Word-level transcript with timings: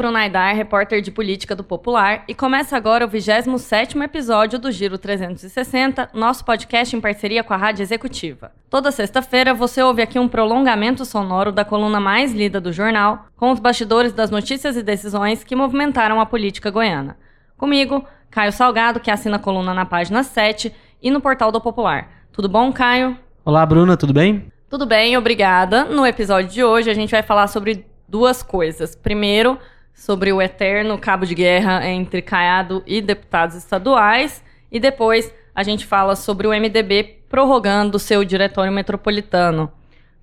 Bruna 0.00 0.20
Aidar, 0.20 0.56
repórter 0.56 1.02
de 1.02 1.10
política 1.10 1.54
do 1.54 1.62
Popular, 1.62 2.24
e 2.26 2.34
começa 2.34 2.74
agora 2.74 3.04
o 3.04 3.08
27º 3.10 4.02
episódio 4.02 4.58
do 4.58 4.72
Giro 4.72 4.96
360, 4.96 6.08
nosso 6.14 6.42
podcast 6.42 6.96
em 6.96 7.00
parceria 7.02 7.44
com 7.44 7.52
a 7.52 7.56
Rádio 7.58 7.82
Executiva. 7.82 8.50
Toda 8.70 8.90
sexta-feira 8.90 9.52
você 9.52 9.82
ouve 9.82 10.00
aqui 10.00 10.18
um 10.18 10.26
prolongamento 10.26 11.04
sonoro 11.04 11.52
da 11.52 11.66
coluna 11.66 12.00
mais 12.00 12.32
lida 12.32 12.58
do 12.58 12.72
jornal, 12.72 13.26
com 13.36 13.50
os 13.52 13.60
bastidores 13.60 14.14
das 14.14 14.30
notícias 14.30 14.74
e 14.74 14.82
decisões 14.82 15.44
que 15.44 15.54
movimentaram 15.54 16.18
a 16.18 16.24
política 16.24 16.70
goiana. 16.70 17.18
Comigo, 17.58 18.02
Caio 18.30 18.52
Salgado, 18.52 19.00
que 19.00 19.10
assina 19.10 19.36
a 19.36 19.38
coluna 19.38 19.74
na 19.74 19.84
página 19.84 20.22
7 20.22 20.74
e 21.02 21.10
no 21.10 21.20
portal 21.20 21.52
do 21.52 21.60
Popular. 21.60 22.08
Tudo 22.32 22.48
bom, 22.48 22.72
Caio? 22.72 23.18
Olá, 23.44 23.66
Bruna, 23.66 23.98
tudo 23.98 24.14
bem? 24.14 24.50
Tudo 24.66 24.86
bem, 24.86 25.18
obrigada. 25.18 25.84
No 25.84 26.06
episódio 26.06 26.50
de 26.50 26.64
hoje 26.64 26.88
a 26.88 26.94
gente 26.94 27.10
vai 27.10 27.22
falar 27.22 27.48
sobre 27.48 27.84
duas 28.08 28.42
coisas. 28.42 28.96
Primeiro, 28.96 29.58
sobre 30.00 30.32
o 30.32 30.40
eterno 30.40 30.96
cabo 30.96 31.26
de 31.26 31.34
guerra 31.34 31.86
entre 31.86 32.22
Caiado 32.22 32.82
e 32.86 33.02
deputados 33.02 33.54
estaduais. 33.54 34.42
E 34.72 34.80
depois 34.80 35.30
a 35.54 35.62
gente 35.62 35.84
fala 35.84 36.16
sobre 36.16 36.46
o 36.46 36.52
MDB 36.52 37.18
prorrogando 37.28 37.98
seu 37.98 38.24
diretório 38.24 38.72
metropolitano. 38.72 39.70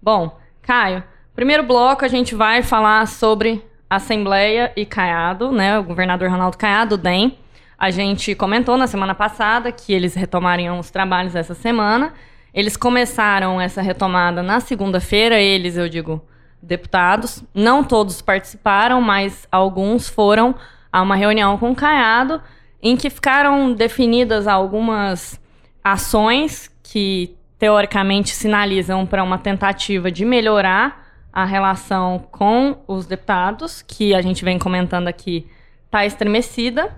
Bom, 0.02 0.36
Caio, 0.63 1.03
primeiro 1.36 1.62
bloco 1.62 2.03
a 2.03 2.08
gente 2.08 2.34
vai 2.34 2.63
falar 2.63 3.05
sobre 3.05 3.63
Assembleia 3.88 4.73
e 4.76 4.84
Caiado, 4.84 5.52
né? 5.52 5.78
O 5.78 5.84
governador 5.84 6.28
Ronaldo 6.31 6.58
Caiado, 6.58 6.98
DEM. 6.98 7.38
A 7.78 7.91
gente 7.91 8.34
comentou 8.34 8.78
na 8.78 8.88
semana 8.88 9.14
passada 9.14 9.72
que 9.72 9.94
eles 9.94 10.16
retomariam 10.16 10.80
os 10.80 10.89
trabalhos 10.89 11.36
essa 11.36 11.53
semana. 11.53 12.16
Eles 12.52 12.75
começaram 12.75 13.61
essa 13.61 13.83
retomada 13.83 14.42
na 14.42 14.59
segunda-feira, 14.59 15.39
eles, 15.39 15.78
eu 15.78 15.88
digo, 15.88 16.20
deputados. 16.61 17.44
Não 17.53 17.83
todos 17.83 18.22
participaram, 18.22 19.02
mas 19.02 19.47
alguns 19.52 20.08
foram 20.08 20.55
a 20.91 21.02
uma 21.02 21.16
reunião 21.16 21.58
com 21.58 21.72
o 21.72 21.75
Caiado, 21.75 22.41
em 22.81 22.95
que 22.95 23.09
ficaram 23.09 23.73
definidas 23.73 24.47
algumas 24.47 25.39
ações 25.83 26.69
que 26.83 27.36
teoricamente 27.59 28.30
sinalizam 28.30 29.05
para 29.05 29.23
uma 29.23 29.38
tentativa 29.38 30.11
de 30.11 30.23
melhorar 30.23 31.05
a 31.33 31.45
relação 31.45 32.19
com 32.31 32.77
os 32.88 33.05
deputados, 33.05 33.81
que 33.81 34.14
a 34.14 34.21
gente 34.21 34.44
vem 34.44 34.58
comentando 34.58 35.08
aqui 35.08 35.47
está 35.86 36.05
estremecida, 36.05 36.94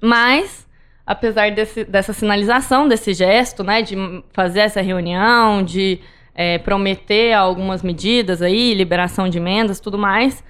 mas 0.00 0.66
apesar 1.06 1.50
desse, 1.52 1.84
dessa 1.84 2.12
sinalização, 2.12 2.86
desse 2.86 3.14
gesto, 3.14 3.64
né, 3.64 3.80
de 3.80 3.96
fazer 4.32 4.60
essa 4.60 4.80
reunião, 4.80 5.62
de 5.62 6.00
é, 6.40 6.56
prometer 6.56 7.32
algumas 7.32 7.82
medidas 7.82 8.40
aí, 8.40 8.72
liberação 8.72 9.28
de 9.28 9.38
emendas, 9.38 9.80
tudo 9.80 9.98
mais, 9.98 10.44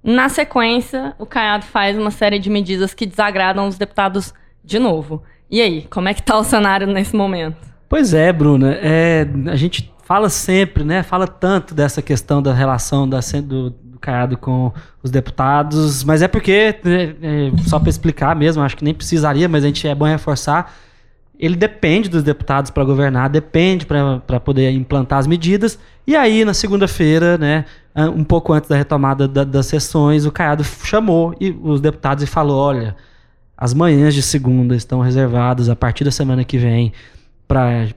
na 0.00 0.28
sequência, 0.28 1.16
o 1.18 1.26
Caiado 1.26 1.64
faz 1.64 1.98
uma 1.98 2.12
série 2.12 2.38
de 2.38 2.48
medidas 2.48 2.94
que 2.94 3.04
desagradam 3.04 3.66
os 3.66 3.76
deputados 3.76 4.32
de 4.64 4.78
novo. 4.78 5.20
E 5.50 5.60
aí, 5.60 5.82
como 5.90 6.08
é 6.08 6.14
que 6.14 6.20
está 6.20 6.38
o 6.38 6.44
cenário 6.44 6.86
nesse 6.86 7.16
momento? 7.16 7.56
Pois 7.88 8.14
é, 8.14 8.32
Bruna. 8.32 8.72
É, 8.80 9.26
a 9.50 9.56
gente 9.56 9.92
fala 10.04 10.28
sempre, 10.28 10.84
né? 10.84 11.02
Fala 11.02 11.26
tanto 11.26 11.74
dessa 11.74 12.00
questão 12.00 12.40
da 12.40 12.54
relação 12.54 13.08
da, 13.08 13.18
do, 13.42 13.74
Caiado 14.00 14.36
com 14.36 14.72
os 15.02 15.10
deputados, 15.10 16.02
mas 16.02 16.22
é 16.22 16.28
porque, 16.28 16.76
né, 16.84 17.14
é, 17.22 17.68
só 17.68 17.78
para 17.78 17.88
explicar 17.88 18.34
mesmo, 18.34 18.62
acho 18.62 18.76
que 18.76 18.82
nem 18.82 18.94
precisaria, 18.94 19.48
mas 19.48 19.62
a 19.62 19.68
gente 19.68 19.86
é 19.86 19.94
bom 19.94 20.06
reforçar, 20.06 20.72
ele 21.42 21.56
depende 21.56 22.08
dos 22.08 22.22
deputados 22.22 22.70
para 22.70 22.84
governar, 22.84 23.28
depende 23.28 23.84
para 23.84 24.38
poder 24.38 24.70
implantar 24.70 25.18
as 25.18 25.26
medidas, 25.26 25.76
e 26.06 26.14
aí 26.14 26.44
na 26.44 26.54
segunda-feira, 26.54 27.36
né, 27.36 27.64
um 28.14 28.22
pouco 28.22 28.52
antes 28.52 28.70
da 28.70 28.76
retomada 28.76 29.26
da, 29.26 29.42
das 29.42 29.66
sessões, 29.66 30.24
o 30.24 30.30
Caiado 30.30 30.62
chamou 30.62 31.34
e 31.40 31.50
os 31.50 31.80
deputados 31.80 32.22
e 32.22 32.28
falou, 32.28 32.56
olha, 32.56 32.94
as 33.56 33.74
manhãs 33.74 34.14
de 34.14 34.22
segunda 34.22 34.76
estão 34.76 35.00
reservadas 35.00 35.68
a 35.68 35.74
partir 35.74 36.04
da 36.04 36.12
semana 36.12 36.44
que 36.44 36.56
vem 36.56 36.92
para 37.48 37.88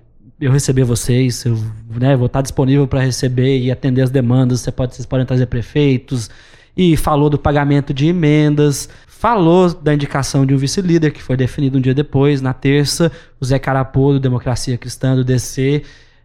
eu 0.42 0.52
receber 0.52 0.84
vocês, 0.84 1.46
eu 1.46 1.58
né, 2.00 2.16
vou 2.16 2.26
estar 2.26 2.42
disponível 2.42 2.88
para 2.88 3.00
receber 3.00 3.60
e 3.60 3.72
atender 3.72 4.02
as 4.02 4.10
demandas. 4.10 4.62
Você 4.62 4.72
pode, 4.72 4.96
vocês 4.96 5.06
podem 5.06 5.26
trazer 5.26 5.46
prefeitos. 5.46 6.30
E 6.78 6.98
falou 6.98 7.30
do 7.30 7.40
pagamento 7.40 7.94
de 7.94 8.08
emendas, 8.08 8.90
falou 9.26 9.74
da 9.74 9.92
indicação 9.92 10.46
de 10.46 10.54
um 10.54 10.58
vice-líder 10.58 11.10
que 11.10 11.20
foi 11.20 11.36
definido 11.36 11.80
um 11.80 11.82
dia 11.82 11.96
depois, 11.96 12.44
na 12.44 12.54
terça, 12.54 13.12
o 13.42 13.46
Zé 13.46 13.58
Carapô, 13.58 14.14
do 14.14 14.20
Democracia 14.20 14.78
Cristã, 14.78 15.16
do 15.16 15.24
DC. 15.24 15.82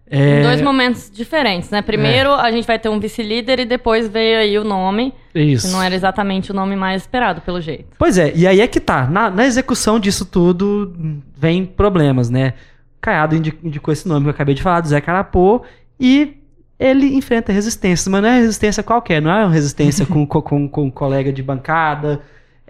É... 0.06 0.40
Em 0.40 0.42
dois 0.42 0.60
momentos 0.60 1.10
diferentes, 1.10 1.70
né? 1.70 1.80
Primeiro 1.80 2.28
é. 2.28 2.42
a 2.42 2.50
gente 2.50 2.66
vai 2.66 2.78
ter 2.78 2.90
um 2.90 3.00
vice-líder 3.00 3.60
e 3.60 3.64
depois 3.64 4.06
veio 4.06 4.40
aí 4.40 4.58
o 4.58 4.64
nome. 4.64 5.14
Isso. 5.34 5.66
Que 5.66 5.72
não 5.72 5.82
era 5.82 5.94
exatamente 5.94 6.50
o 6.50 6.54
nome 6.54 6.76
mais 6.76 7.00
esperado, 7.00 7.40
pelo 7.40 7.58
jeito. 7.58 7.86
Pois 7.98 8.18
é, 8.18 8.34
e 8.36 8.46
aí 8.46 8.60
é 8.60 8.66
que 8.66 8.78
tá. 8.78 9.06
Na, 9.06 9.30
na 9.30 9.46
execução 9.46 9.98
disso 9.98 10.26
tudo, 10.26 10.94
vem 11.34 11.64
problemas, 11.64 12.28
né? 12.28 12.52
Caiado 13.00 13.34
indicou 13.34 13.94
esse 13.94 14.06
nome 14.06 14.24
que 14.24 14.28
eu 14.28 14.34
acabei 14.34 14.54
de 14.54 14.60
falar, 14.60 14.82
do 14.82 14.88
Zé 14.88 15.00
Carapô, 15.00 15.62
e 15.98 16.36
ele 16.78 17.16
enfrenta 17.16 17.50
resistências, 17.50 18.06
mas 18.08 18.20
não 18.20 18.28
é 18.28 18.40
resistência 18.40 18.82
qualquer, 18.82 19.22
não 19.22 19.30
é 19.30 19.44
uma 19.46 19.54
resistência 19.54 20.04
com, 20.04 20.26
com, 20.26 20.68
com 20.68 20.84
um 20.84 20.90
colega 20.90 21.32
de 21.32 21.42
bancada, 21.42 22.20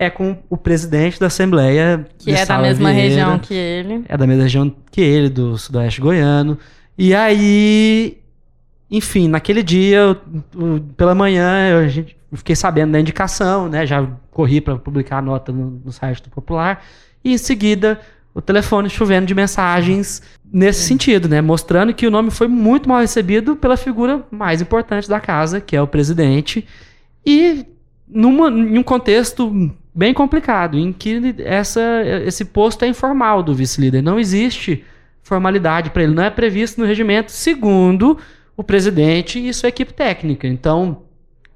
é 0.00 0.09
com 0.09 0.38
o 0.49 0.56
presidente 0.56 1.21
da 1.21 1.27
Assembleia. 1.27 2.06
Que 2.19 2.31
é 2.31 2.47
da 2.47 2.59
mesma 2.59 2.91
Vieira, 2.91 3.09
região 3.09 3.38
que 3.38 3.53
ele. 3.53 4.03
É 4.09 4.16
da 4.16 4.27
mesma 4.27 4.44
região 4.44 4.75
que 4.91 5.00
ele, 5.03 5.28
do 5.28 5.59
Sudoeste 5.59 6.00
Goiano. 6.00 6.59
E 6.97 7.15
aí, 7.15 8.16
enfim, 8.91 9.28
naquele 9.28 9.62
dia, 9.62 10.16
pela 10.97 11.15
manhã, 11.15 11.69
eu, 11.69 11.78
a 11.81 11.87
gente, 11.88 12.16
eu 12.33 12.38
fiquei 12.38 12.56
sabendo 12.56 12.93
da 12.93 12.99
indicação, 12.99 13.69
né? 13.69 13.84
Já 13.84 14.09
corri 14.31 14.62
para 14.62 14.77
publicar 14.77 15.19
a 15.19 15.22
nota 15.22 15.53
no, 15.53 15.83
no 15.84 15.93
site 15.93 16.22
do 16.22 16.31
Popular. 16.31 16.82
E 17.22 17.34
em 17.34 17.38
seguida, 17.38 18.00
o 18.32 18.41
telefone 18.41 18.88
chovendo 18.88 19.27
de 19.27 19.34
mensagens 19.34 20.22
nesse 20.50 20.81
sentido, 20.81 21.28
né? 21.28 21.43
Mostrando 21.43 21.93
que 21.93 22.06
o 22.06 22.11
nome 22.11 22.31
foi 22.31 22.49
muito 22.49 22.88
mal 22.88 23.03
recebido 23.03 23.55
pela 23.55 23.77
figura 23.77 24.25
mais 24.31 24.62
importante 24.62 25.06
da 25.06 25.21
casa, 25.21 25.61
que 25.61 25.77
é 25.77 25.82
o 25.82 25.87
presidente, 25.87 26.67
e 27.25 27.67
numa, 28.09 28.49
em 28.49 28.78
um 28.78 28.82
contexto 28.82 29.71
bem 29.94 30.14
complicado, 30.14 30.78
em 30.78 30.92
que 30.92 31.34
essa, 31.38 31.80
esse 32.24 32.44
posto 32.44 32.84
é 32.84 32.88
informal 32.88 33.42
do 33.42 33.54
vice-líder. 33.54 34.02
Não 34.02 34.18
existe 34.18 34.84
formalidade 35.22 35.90
para 35.90 36.02
ele, 36.02 36.14
não 36.14 36.22
é 36.22 36.30
previsto 36.30 36.80
no 36.80 36.86
regimento, 36.86 37.30
segundo 37.30 38.18
o 38.56 38.62
presidente 38.64 39.38
e 39.38 39.52
sua 39.54 39.68
equipe 39.68 39.92
técnica. 39.92 40.46
Então. 40.46 41.02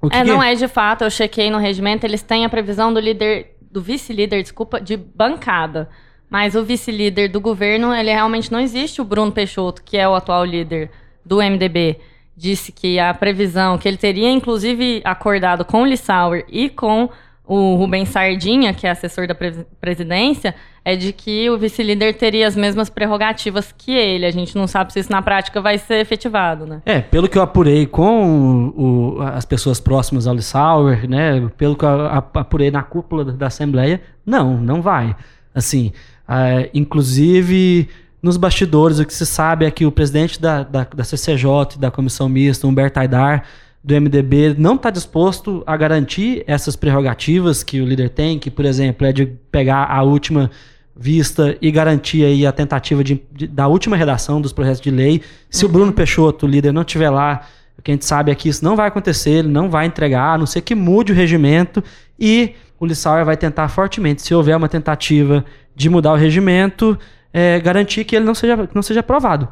O 0.01 0.09
que 0.09 0.15
é, 0.15 0.23
não 0.23 0.41
é 0.41 0.53
de 0.53 0.67
fato, 0.67 1.03
eu 1.03 1.09
chequei 1.09 1.49
no 1.49 1.57
regimento, 1.57 2.05
eles 2.05 2.21
têm 2.21 2.45
a 2.45 2.49
previsão 2.49 2.93
do 2.93 2.99
líder, 2.99 3.55
do 3.71 3.81
vice-líder, 3.81 4.41
desculpa, 4.41 4.79
de 4.79 4.95
bancada. 4.97 5.89
Mas 6.29 6.55
o 6.55 6.63
vice-líder 6.63 7.29
do 7.29 7.39
governo, 7.39 7.93
ele 7.93 8.11
realmente 8.11 8.51
não 8.51 8.59
existe. 8.59 9.01
O 9.01 9.05
Bruno 9.05 9.31
Peixoto, 9.31 9.83
que 9.83 9.97
é 9.97 10.07
o 10.07 10.15
atual 10.15 10.43
líder 10.43 10.91
do 11.23 11.37
MDB, 11.37 11.99
disse 12.35 12.71
que 12.71 12.99
a 12.99 13.13
previsão, 13.13 13.77
que 13.77 13.87
ele 13.87 13.97
teria 13.97 14.29
inclusive 14.29 15.01
acordado 15.05 15.63
com 15.63 15.83
o 15.83 15.85
Lissauer 15.85 16.45
e 16.49 16.69
com 16.69 17.09
o 17.47 17.75
Rubens 17.75 18.09
Sardinha, 18.09 18.73
que 18.73 18.87
é 18.87 18.91
assessor 18.91 19.27
da 19.27 19.35
presidência, 19.79 20.55
é 20.83 20.95
de 20.95 21.13
que 21.13 21.49
o 21.49 21.57
vice-líder 21.57 22.15
teria 22.15 22.47
as 22.47 22.55
mesmas 22.55 22.89
prerrogativas 22.89 23.73
que 23.77 23.91
ele. 23.91 24.25
A 24.25 24.31
gente 24.31 24.55
não 24.55 24.67
sabe 24.67 24.93
se 24.93 24.99
isso 24.99 25.11
na 25.11 25.21
prática 25.21 25.61
vai 25.61 25.77
ser 25.77 25.99
efetivado, 25.99 26.65
né? 26.65 26.81
É, 26.85 27.01
pelo 27.01 27.27
que 27.27 27.37
eu 27.37 27.41
apurei 27.41 27.85
com 27.85 28.73
o, 28.75 29.21
as 29.21 29.45
pessoas 29.45 29.79
próximas 29.79 30.27
ao 30.27 30.35
Lissauer, 30.35 31.09
né? 31.09 31.49
Pelo 31.57 31.75
que 31.75 31.85
eu 31.85 32.07
apurei 32.33 32.71
na 32.71 32.83
cúpula 32.83 33.23
da 33.25 33.47
Assembleia, 33.47 34.01
não, 34.25 34.57
não 34.57 34.81
vai. 34.81 35.15
Assim, 35.53 35.91
Uh, 36.27 36.67
inclusive, 36.73 37.87
nos 38.21 38.35
bastidores, 38.35 38.99
o 38.99 39.05
que 39.05 39.13
se 39.13 39.25
sabe 39.25 39.65
é 39.65 39.71
que 39.71 39.85
o 39.85 39.91
presidente 39.91 40.41
da, 40.41 40.63
da, 40.63 40.83
da 40.83 41.03
CCJ, 41.03 41.77
da 41.77 41.91
Comissão 41.91 42.27
Mista, 42.27 42.67
Humberto 42.67 42.99
Aidar, 42.99 43.45
do 43.85 44.01
MDB, 44.01 44.55
não 44.57 44.73
está 44.73 44.89
disposto 44.89 45.61
a 45.67 45.77
garantir 45.77 46.43
essas 46.47 46.75
prerrogativas 46.75 47.61
que 47.61 47.79
o 47.79 47.85
líder 47.85 48.09
tem, 48.09 48.39
que, 48.39 48.49
por 48.49 48.65
exemplo, 48.65 49.05
é 49.05 49.13
de 49.13 49.27
pegar 49.51 49.83
a 49.83 50.01
última 50.01 50.49
vista 50.97 51.55
e 51.61 51.69
garantir 51.69 52.25
aí 52.25 52.47
a 52.47 52.51
tentativa 52.51 53.03
de, 53.03 53.21
de 53.31 53.45
da 53.45 53.67
última 53.67 53.95
redação 53.95 54.41
dos 54.41 54.51
projetos 54.51 54.81
de 54.81 54.89
lei. 54.89 55.21
Se 55.51 55.65
uhum. 55.65 55.69
o 55.69 55.73
Bruno 55.73 55.93
Peixoto, 55.93 56.47
o 56.47 56.49
líder, 56.49 56.73
não 56.73 56.81
estiver 56.81 57.11
lá, 57.11 57.45
o 57.77 57.81
que 57.83 57.91
a 57.91 57.93
gente 57.93 58.05
sabe 58.05 58.31
é 58.31 58.35
que 58.35 58.49
isso 58.49 58.65
não 58.65 58.75
vai 58.75 58.87
acontecer, 58.87 59.29
ele 59.29 59.49
não 59.49 59.69
vai 59.69 59.85
entregar, 59.85 60.33
a 60.33 60.37
não 60.39 60.47
ser 60.47 60.61
que 60.61 60.73
mude 60.73 61.11
o 61.11 61.15
regimento 61.15 61.83
e 62.19 62.55
o 62.79 62.87
Lissauer 62.87 63.23
vai 63.23 63.37
tentar 63.37 63.67
fortemente, 63.67 64.23
se 64.23 64.33
houver 64.33 64.57
uma 64.57 64.67
tentativa 64.67 65.45
de 65.75 65.91
mudar 65.91 66.13
o 66.13 66.15
regimento, 66.15 66.97
é, 67.31 67.59
garantir 67.59 68.03
que 68.03 68.15
ele 68.15 68.25
não 68.25 68.33
seja, 68.33 68.67
não 68.73 68.81
seja 68.81 69.01
aprovado. 69.01 69.47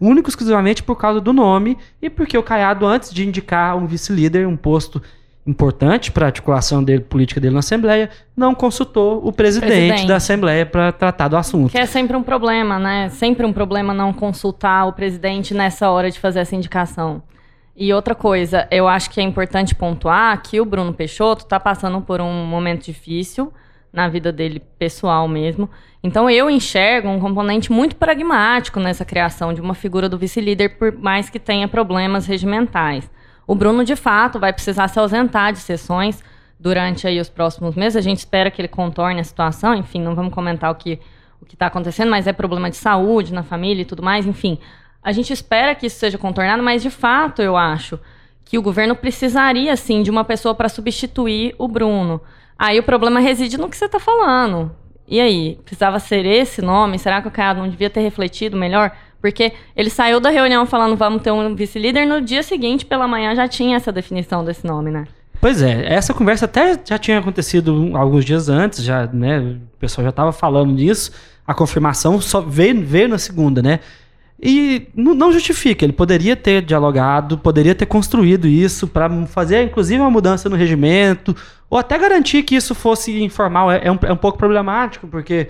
Único 0.00 0.28
exclusivamente 0.28 0.82
por 0.82 0.96
causa 0.96 1.20
do 1.20 1.32
nome 1.32 1.76
e 2.00 2.08
porque 2.08 2.36
o 2.36 2.42
Caiado, 2.42 2.86
antes 2.86 3.12
de 3.12 3.26
indicar 3.26 3.76
um 3.76 3.86
vice-líder, 3.86 4.46
um 4.46 4.56
posto 4.56 5.02
importante 5.46 6.10
para 6.10 6.26
a 6.26 6.28
articulação 6.28 6.82
dele, 6.82 7.02
política 7.02 7.40
dele 7.40 7.54
na 7.54 7.60
Assembleia, 7.60 8.10
não 8.36 8.54
consultou 8.54 9.24
o 9.24 9.32
presidente, 9.32 9.68
presidente. 9.68 10.06
da 10.06 10.16
Assembleia 10.16 10.66
para 10.66 10.90
tratar 10.90 11.28
do 11.28 11.36
assunto. 11.36 11.70
Que 11.70 11.78
é 11.78 11.86
sempre 11.86 12.16
um 12.16 12.22
problema, 12.22 12.78
né? 12.78 13.08
Sempre 13.10 13.46
um 13.46 13.52
problema 13.52 13.94
não 13.94 14.12
consultar 14.12 14.86
o 14.86 14.92
presidente 14.92 15.54
nessa 15.54 15.88
hora 15.88 16.10
de 16.10 16.18
fazer 16.18 16.40
essa 16.40 16.56
indicação. 16.56 17.22
E 17.76 17.92
outra 17.92 18.14
coisa, 18.14 18.66
eu 18.70 18.88
acho 18.88 19.10
que 19.10 19.20
é 19.20 19.22
importante 19.22 19.74
pontuar 19.74 20.42
que 20.42 20.60
o 20.60 20.64
Bruno 20.64 20.92
Peixoto 20.92 21.44
está 21.44 21.60
passando 21.60 22.00
por 22.00 22.20
um 22.20 22.44
momento 22.46 22.86
difícil 22.86 23.52
na 23.96 24.08
vida 24.08 24.30
dele 24.30 24.60
pessoal 24.78 25.26
mesmo. 25.26 25.68
Então 26.02 26.30
eu 26.30 26.48
enxergo 26.48 27.08
um 27.08 27.18
componente 27.18 27.72
muito 27.72 27.96
pragmático 27.96 28.78
nessa 28.78 29.04
criação 29.04 29.52
de 29.52 29.60
uma 29.60 29.74
figura 29.74 30.08
do 30.08 30.18
vice-líder, 30.18 30.78
por 30.78 30.92
mais 30.92 31.28
que 31.28 31.38
tenha 31.38 31.66
problemas 31.66 32.26
regimentais. 32.26 33.10
O 33.46 33.54
Bruno, 33.54 33.84
de 33.84 33.96
fato, 33.96 34.38
vai 34.38 34.52
precisar 34.52 34.88
se 34.88 34.98
ausentar 34.98 35.52
de 35.52 35.58
sessões 35.58 36.22
durante 36.60 37.06
aí 37.06 37.18
os 37.18 37.28
próximos 37.28 37.74
meses. 37.74 37.96
A 37.96 38.00
gente 38.00 38.18
espera 38.18 38.50
que 38.50 38.60
ele 38.60 38.68
contorne 38.68 39.20
a 39.20 39.24
situação. 39.24 39.74
Enfim, 39.74 40.00
não 40.00 40.14
vamos 40.14 40.32
comentar 40.32 40.70
o 40.70 40.74
que 40.74 41.00
o 41.40 41.44
que 41.44 41.54
está 41.54 41.66
acontecendo, 41.66 42.10
mas 42.10 42.26
é 42.26 42.32
problema 42.32 42.70
de 42.70 42.76
saúde 42.76 43.32
na 43.32 43.42
família 43.42 43.82
e 43.82 43.84
tudo 43.84 44.02
mais. 44.02 44.26
Enfim, 44.26 44.58
a 45.02 45.12
gente 45.12 45.32
espera 45.32 45.74
que 45.74 45.86
isso 45.86 45.98
seja 45.98 46.18
contornado, 46.18 46.62
mas 46.62 46.82
de 46.82 46.90
fato 46.90 47.42
eu 47.42 47.56
acho 47.56 47.98
que 48.44 48.58
o 48.58 48.62
governo 48.62 48.94
precisaria 48.94 49.76
sim 49.76 50.02
de 50.02 50.10
uma 50.10 50.24
pessoa 50.24 50.54
para 50.54 50.68
substituir 50.68 51.54
o 51.58 51.68
Bruno. 51.68 52.20
Aí 52.58 52.78
o 52.78 52.82
problema 52.82 53.20
reside 53.20 53.58
no 53.58 53.68
que 53.68 53.76
você 53.76 53.84
está 53.86 54.00
falando. 54.00 54.70
E 55.08 55.20
aí, 55.20 55.58
precisava 55.64 55.98
ser 56.00 56.26
esse 56.26 56.60
nome? 56.60 56.98
Será 56.98 57.22
que 57.22 57.28
o 57.28 57.30
Caiado 57.30 57.60
não 57.60 57.68
devia 57.68 57.88
ter 57.88 58.00
refletido 58.00 58.56
melhor? 58.56 58.90
Porque 59.20 59.52
ele 59.76 59.90
saiu 59.90 60.20
da 60.20 60.30
reunião 60.30 60.66
falando 60.66 60.96
vamos 60.96 61.22
ter 61.22 61.30
um 61.30 61.54
vice-líder, 61.54 62.06
no 62.06 62.20
dia 62.20 62.42
seguinte, 62.42 62.84
pela 62.84 63.06
manhã, 63.06 63.34
já 63.34 63.46
tinha 63.46 63.76
essa 63.76 63.92
definição 63.92 64.44
desse 64.44 64.66
nome, 64.66 64.90
né? 64.90 65.04
Pois 65.40 65.62
é, 65.62 65.92
essa 65.92 66.14
conversa 66.14 66.46
até 66.46 66.78
já 66.84 66.98
tinha 66.98 67.18
acontecido 67.18 67.92
alguns 67.94 68.24
dias 68.24 68.48
antes, 68.48 68.82
já, 68.82 69.06
né? 69.06 69.38
O 69.38 69.78
pessoal 69.78 70.04
já 70.04 70.10
estava 70.10 70.32
falando 70.32 70.74
disso. 70.74 71.12
A 71.46 71.54
confirmação 71.54 72.20
só 72.20 72.40
veio, 72.40 72.84
veio 72.84 73.08
na 73.08 73.18
segunda, 73.18 73.62
né? 73.62 73.80
E 74.40 74.88
não 74.94 75.32
justifica, 75.32 75.84
ele 75.84 75.94
poderia 75.94 76.36
ter 76.36 76.60
dialogado, 76.60 77.38
poderia 77.38 77.74
ter 77.74 77.86
construído 77.86 78.46
isso 78.46 78.86
para 78.86 79.08
fazer, 79.26 79.62
inclusive, 79.62 79.98
uma 79.98 80.10
mudança 80.10 80.48
no 80.48 80.56
regimento, 80.56 81.34
ou 81.70 81.78
até 81.78 81.98
garantir 81.98 82.42
que 82.42 82.54
isso 82.54 82.74
fosse 82.74 83.22
informal. 83.22 83.72
É, 83.72 83.80
é, 83.84 83.90
um, 83.90 83.98
é 84.02 84.12
um 84.12 84.16
pouco 84.16 84.36
problemático, 84.36 85.08
porque 85.08 85.48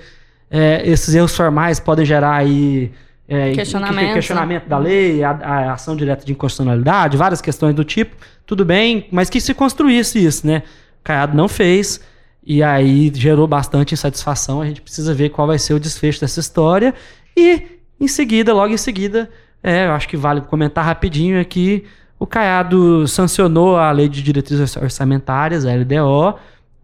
é, 0.49 0.89
esses 0.89 1.15
erros 1.15 1.35
formais 1.35 1.81
podem 1.81 2.07
gerar 2.07 2.37
aí. 2.37 2.93
É, 3.29 3.51
questionamento. 3.51 4.15
questionamento 4.15 4.69
da 4.69 4.79
lei, 4.79 5.25
a, 5.25 5.31
a, 5.31 5.73
ação 5.73 5.97
direta 5.97 6.25
de 6.25 6.31
inconstitucionalidade, 6.31 7.17
várias 7.17 7.41
questões 7.41 7.75
do 7.75 7.83
tipo. 7.83 8.15
Tudo 8.47 8.65
bem, 8.65 9.09
mas 9.11 9.29
que 9.29 9.41
se 9.41 9.53
construísse 9.53 10.25
isso, 10.25 10.47
né? 10.47 10.63
O 11.01 11.05
Caiado 11.05 11.37
não 11.37 11.49
fez, 11.49 12.01
e 12.45 12.63
aí 12.63 13.11
gerou 13.13 13.49
bastante 13.49 13.95
insatisfação. 13.95 14.63
A 14.63 14.67
gente 14.67 14.81
precisa 14.81 15.13
ver 15.13 15.31
qual 15.31 15.49
vai 15.49 15.59
ser 15.59 15.75
o 15.75 15.81
desfecho 15.81 16.21
dessa 16.21 16.39
história. 16.39 16.95
E 17.37 17.76
em 18.01 18.09
seguida, 18.09 18.53
logo 18.53 18.73
em 18.73 18.77
seguida, 18.77 19.31
é, 19.63 19.87
eu 19.87 19.93
acho 19.93 20.09
que 20.09 20.17
vale 20.17 20.41
comentar 20.43 20.85
rapidinho 20.85 21.41
aqui, 21.41 21.85
o 22.19 22.27
Caiado 22.27 23.07
sancionou 23.07 23.77
a 23.77 23.91
Lei 23.91 24.09
de 24.09 24.23
Diretrizes 24.23 24.77
Orçamentárias, 24.77 25.67
a 25.67 25.75
LDO, 25.75 26.39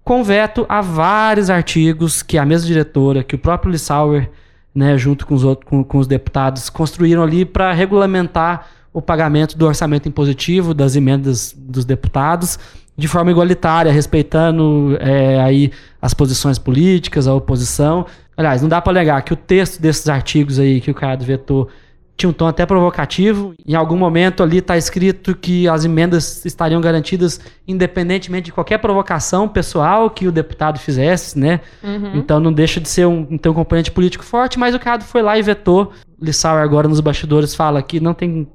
com 0.05 0.23
veto 0.23 0.67
a 0.69 0.81
vários 0.81 1.49
artigos 1.49 2.23
que 2.23 2.37
a 2.37 2.45
mesma 2.45 2.67
diretora, 2.67 3.23
que 3.23 3.35
o 3.35 3.39
próprio 3.39 3.71
Lissauer, 3.71 4.29
né, 4.75 4.99
junto 4.99 5.27
com 5.27 5.35
os, 5.35 5.45
outros, 5.45 5.69
com, 5.69 5.83
com 5.85 5.99
os 5.99 6.07
deputados, 6.07 6.69
construíram 6.69 7.23
ali 7.23 7.45
para 7.45 7.73
regulamentar 7.73 8.67
o 8.93 9.01
pagamento 9.01 9.57
do 9.57 9.67
orçamento 9.67 10.09
impositivo, 10.09 10.75
das 10.75 10.97
emendas 10.97 11.55
dos 11.57 11.85
deputados, 11.85 12.59
de 12.97 13.09
forma 13.09 13.31
igualitária, 13.31 13.91
respeitando 13.91 14.97
é, 15.01 15.41
aí 15.41 15.73
as 16.01 16.13
posições 16.13 16.59
políticas, 16.59 17.27
a 17.27 17.35
oposição. 17.35 18.05
Aliás, 18.43 18.61
não 18.61 18.69
dá 18.69 18.81
para 18.81 18.93
negar 18.95 19.23
que 19.23 19.33
o 19.33 19.37
texto 19.37 19.81
desses 19.81 20.09
artigos 20.09 20.59
aí 20.59 20.81
que 20.81 20.91
o 20.91 20.95
Caiado 20.95 21.25
vetou 21.25 21.69
tinha 22.17 22.29
um 22.29 22.33
tom 22.33 22.49
até 22.49 22.67
provocativo. 22.67 23.55
Em 23.65 23.75
algum 23.75 23.97
momento 23.97 24.43
ali 24.43 24.59
está 24.59 24.77
escrito 24.77 25.35
que 25.37 25.69
as 25.69 25.85
emendas 25.85 26.45
estariam 26.45 26.81
garantidas 26.81 27.41
independentemente 27.69 28.47
de 28.47 28.53
qualquer 28.53 28.79
provocação 28.79 29.49
pessoal 29.49 30.11
que 30.11 30.27
o 30.27 30.33
deputado 30.33 30.81
fizesse, 30.81 31.39
né? 31.39 31.61
Uhum. 31.85 32.17
Então 32.17 32.41
não 32.41 32.53
deixa 32.53 32.81
de 32.81 32.89
ser 32.89 33.07
um, 33.07 33.39
ter 33.39 33.49
um 33.49 33.55
componente 33.55 33.93
político 33.93 34.25
forte, 34.25 34.59
mas 34.59 34.75
o 34.75 34.81
Caiado 34.81 35.05
foi 35.05 35.23
lá 35.23 35.39
e 35.39 35.43
vetou. 35.43 35.93
Lissauer 36.21 36.65
agora 36.65 36.89
nos 36.89 36.99
bastidores 36.99 37.55
fala 37.55 37.81
que 37.81 38.01
não 38.01 38.13
tem, 38.13 38.49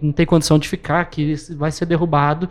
não 0.00 0.12
tem 0.12 0.24
condição 0.24 0.56
de 0.56 0.68
ficar, 0.68 1.04
que 1.06 1.34
vai 1.56 1.72
ser 1.72 1.86
derrubado. 1.86 2.48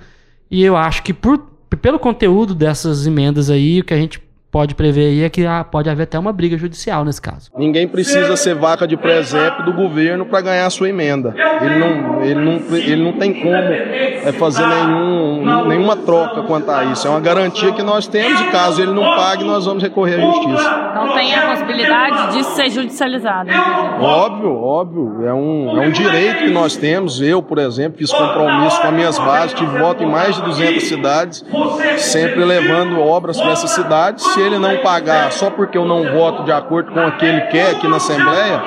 E 0.52 0.62
eu 0.62 0.76
acho 0.76 1.04
que 1.04 1.14
por, 1.14 1.38
pelo 1.82 1.98
conteúdo 1.98 2.54
dessas 2.54 3.08
emendas 3.08 3.50
aí, 3.50 3.80
o 3.80 3.84
que 3.86 3.94
a 3.94 3.98
gente 3.98 4.25
pode 4.56 4.74
prever 4.74 5.08
aí 5.08 5.24
é 5.24 5.30
que 5.30 5.44
pode 5.70 5.90
haver 5.90 6.04
até 6.04 6.18
uma 6.18 6.32
briga 6.32 6.58
judicial 6.58 7.04
nesse 7.04 7.22
caso. 7.22 7.52
Ninguém 7.58 7.90
precisa 7.90 8.38
ser 8.38 8.56
vaca 8.56 8.88
de 8.88 8.96
presépio 8.96 9.66
do 9.66 9.74
governo 9.74 10.26
para 10.26 10.40
ganhar 10.40 10.66
a 10.66 10.70
sua 10.70 10.88
emenda. 10.88 11.36
Ele 11.62 11.78
não, 11.78 12.22
ele 12.24 12.40
não, 12.40 12.78
ele 12.78 13.04
não 13.04 13.12
tem 13.20 13.34
como 13.34 13.54
é, 13.54 14.32
fazer 14.40 14.66
nenhum, 14.66 15.68
nenhuma 15.68 15.98
troca 15.98 16.42
quanto 16.44 16.72
a 16.72 16.86
isso. 16.86 17.06
É 17.06 17.10
uma 17.10 17.20
garantia 17.20 17.74
que 17.74 17.84
nós 17.84 18.08
temos 18.08 18.40
e 18.40 18.46
caso 18.46 18.82
ele 18.82 18.94
não 18.94 19.04
pague, 19.04 19.44
nós 19.44 19.66
vamos 19.66 19.84
recorrer 19.84 20.22
à 20.22 20.26
justiça. 20.26 20.86
Então 20.90 21.14
tem 21.14 21.36
a 21.36 21.48
possibilidade 21.50 22.38
de 22.38 22.44
ser 22.46 22.70
judicializado. 22.70 23.50
Óbvio, 24.00 24.56
óbvio. 24.56 25.28
É 25.28 25.34
um, 25.34 25.84
é 25.84 25.88
um 25.88 25.92
direito 25.92 26.46
que 26.46 26.52
nós 26.52 26.78
temos. 26.78 27.20
Eu, 27.20 27.44
por 27.44 27.58
exemplo, 27.58 27.98
fiz 27.98 28.10
compromisso 28.10 28.80
com 28.80 28.88
as 28.88 28.94
minhas 28.94 29.20
bases, 29.20 29.54
tive 29.54 29.78
voto 29.78 30.02
em 30.02 30.10
mais 30.10 30.38
de 30.38 30.42
200 30.44 30.82
cidades, 30.82 31.46
sempre 31.98 32.46
levando 32.46 33.02
obras 33.02 33.36
para 33.38 33.52
essas 33.52 33.72
cidades. 33.72 34.24
Se 34.24 34.45
ele 34.46 34.60
não 34.60 34.78
pagar 34.78 35.32
só 35.32 35.50
porque 35.50 35.78
eu 35.78 35.86
não 35.86 36.12
voto 36.12 36.44
de 36.44 36.52
acordo 36.52 36.92
com 36.92 37.06
o 37.06 37.18
que 37.18 37.26
ele 37.26 37.42
quer 37.42 37.72
aqui 37.72 37.88
na 37.88 37.98
Assembleia, 37.98 38.62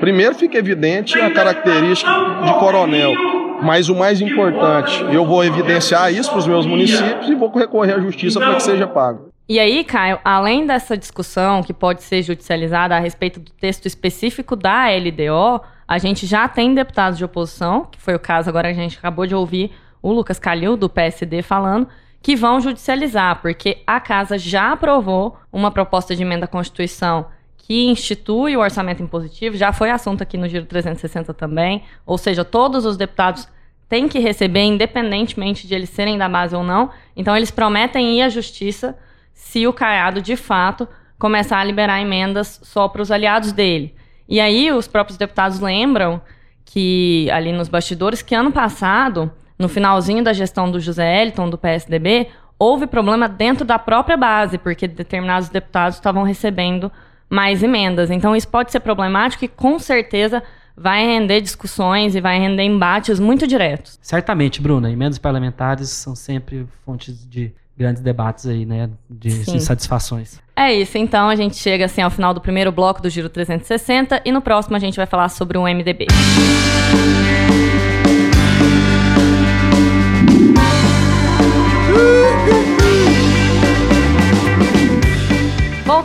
primeiro 0.00 0.34
fica 0.34 0.58
evidente 0.58 1.18
a 1.20 1.30
característica 1.30 2.10
de 2.44 2.52
coronel. 2.54 3.12
Mas 3.60 3.88
o 3.88 3.94
mais 3.94 4.20
importante, 4.20 5.04
eu 5.12 5.26
vou 5.26 5.44
evidenciar 5.44 6.12
isso 6.12 6.30
para 6.30 6.38
os 6.38 6.46
meus 6.46 6.64
municípios 6.64 7.28
e 7.28 7.34
vou 7.34 7.50
recorrer 7.50 7.94
à 7.94 8.00
justiça 8.00 8.38
para 8.38 8.54
que 8.54 8.62
seja 8.62 8.86
pago. 8.86 9.28
E 9.48 9.58
aí, 9.58 9.82
Caio, 9.82 10.20
além 10.24 10.66
dessa 10.66 10.96
discussão 10.96 11.62
que 11.62 11.72
pode 11.72 12.02
ser 12.02 12.22
judicializada 12.22 12.94
a 12.94 12.98
respeito 12.98 13.40
do 13.40 13.50
texto 13.50 13.86
específico 13.86 14.54
da 14.54 14.88
LDO, 14.90 15.64
a 15.88 15.96
gente 15.96 16.26
já 16.26 16.46
tem 16.46 16.74
deputados 16.74 17.16
de 17.16 17.24
oposição, 17.24 17.86
que 17.90 17.98
foi 17.98 18.14
o 18.14 18.18
caso 18.18 18.48
agora 18.50 18.68
a 18.68 18.74
gente 18.74 18.98
acabou 18.98 19.26
de 19.26 19.34
ouvir 19.34 19.72
o 20.02 20.12
Lucas 20.12 20.38
Calil, 20.38 20.76
do 20.76 20.88
PSD, 20.88 21.40
falando, 21.42 21.88
que 22.22 22.36
vão 22.36 22.60
judicializar, 22.60 23.40
porque 23.40 23.78
a 23.86 24.00
Casa 24.00 24.38
já 24.38 24.72
aprovou 24.72 25.36
uma 25.52 25.70
proposta 25.70 26.14
de 26.14 26.22
emenda 26.22 26.44
à 26.44 26.48
Constituição 26.48 27.26
que 27.56 27.84
institui 27.84 28.56
o 28.56 28.60
orçamento 28.60 29.02
impositivo, 29.02 29.56
já 29.56 29.72
foi 29.72 29.90
assunto 29.90 30.22
aqui 30.22 30.38
no 30.38 30.48
Giro 30.48 30.64
360 30.64 31.34
também, 31.34 31.82
ou 32.06 32.16
seja, 32.16 32.42
todos 32.42 32.86
os 32.86 32.96
deputados 32.96 33.46
têm 33.88 34.08
que 34.08 34.18
receber, 34.18 34.62
independentemente 34.62 35.66
de 35.66 35.74
eles 35.74 35.90
serem 35.90 36.16
da 36.16 36.28
base 36.28 36.56
ou 36.56 36.62
não. 36.62 36.90
Então, 37.16 37.36
eles 37.36 37.50
prometem 37.50 38.18
ir 38.18 38.22
à 38.22 38.28
justiça 38.28 38.96
se 39.32 39.66
o 39.66 39.72
Caiado, 39.72 40.20
de 40.20 40.36
fato, 40.36 40.86
começar 41.18 41.58
a 41.58 41.64
liberar 41.64 42.00
emendas 42.00 42.60
só 42.62 42.88
para 42.88 43.02
os 43.02 43.10
aliados 43.10 43.52
dele. 43.52 43.94
E 44.28 44.40
aí, 44.40 44.70
os 44.70 44.86
próprios 44.86 45.16
deputados 45.16 45.58
lembram 45.58 46.20
que, 46.64 47.28
ali 47.30 47.52
nos 47.52 47.68
bastidores, 47.68 48.20
que 48.20 48.34
ano 48.34 48.52
passado 48.52 49.32
no 49.58 49.68
finalzinho 49.68 50.22
da 50.22 50.32
gestão 50.32 50.70
do 50.70 50.78
José 50.78 51.22
Eliton, 51.22 51.50
do 51.50 51.58
PSDB, 51.58 52.28
houve 52.58 52.86
problema 52.86 53.28
dentro 53.28 53.64
da 53.64 53.78
própria 53.78 54.16
base, 54.16 54.58
porque 54.58 54.86
determinados 54.86 55.48
deputados 55.48 55.96
estavam 55.96 56.22
recebendo 56.22 56.90
mais 57.28 57.62
emendas. 57.62 58.10
Então, 58.10 58.34
isso 58.34 58.48
pode 58.48 58.72
ser 58.72 58.80
problemático 58.80 59.44
e, 59.44 59.48
com 59.48 59.78
certeza, 59.78 60.42
vai 60.76 61.04
render 61.04 61.40
discussões 61.40 62.14
e 62.14 62.20
vai 62.20 62.38
render 62.38 62.62
embates 62.62 63.18
muito 63.20 63.46
diretos. 63.46 63.98
Certamente, 64.00 64.62
Bruna. 64.62 64.90
Emendas 64.90 65.18
parlamentares 65.18 65.90
são 65.90 66.14
sempre 66.14 66.66
fontes 66.84 67.28
de 67.28 67.52
grandes 67.76 68.02
debates 68.02 68.46
aí, 68.46 68.64
né? 68.64 68.90
De 69.08 69.30
Sim. 69.30 69.56
insatisfações. 69.56 70.40
É 70.56 70.72
isso. 70.72 70.98
Então, 70.98 71.28
a 71.28 71.36
gente 71.36 71.56
chega 71.56 71.84
assim 71.84 72.02
ao 72.02 72.10
final 72.10 72.34
do 72.34 72.40
primeiro 72.40 72.72
bloco 72.72 73.00
do 73.00 73.08
Giro 73.08 73.28
360 73.28 74.22
e 74.24 74.32
no 74.32 74.40
próximo 74.40 74.76
a 74.76 74.80
gente 74.80 74.96
vai 74.96 75.06
falar 75.06 75.28
sobre 75.28 75.58
o 75.58 75.62
MDB. 75.62 76.06